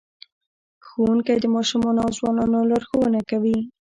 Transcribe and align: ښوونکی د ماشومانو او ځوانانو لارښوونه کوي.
ښوونکی 0.87 1.35
د 1.39 1.45
ماشومانو 1.55 1.99
او 2.03 2.09
ځوانانو 2.17 2.57
لارښوونه 2.69 3.19
کوي. 3.29 3.57